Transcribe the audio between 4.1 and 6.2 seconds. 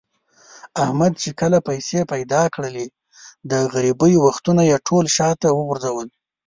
وختونه یې ټول شاته و غورځول.